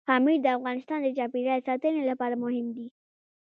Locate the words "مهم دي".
2.43-2.87